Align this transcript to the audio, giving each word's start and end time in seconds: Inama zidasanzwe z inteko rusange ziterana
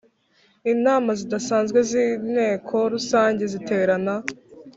Inama 0.73 1.11
zidasanzwe 1.19 1.79
z 1.89 1.91
inteko 2.05 2.75
rusange 2.93 3.43
ziterana 3.53 4.13